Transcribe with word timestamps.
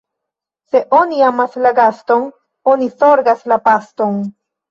Se 0.69 0.79
oni 0.99 1.19
amas 1.25 1.57
la 1.65 1.73
gaston, 1.81 2.25
oni 2.73 2.89
zorgas 3.03 3.47
la 3.53 3.61
paston. 3.69 4.19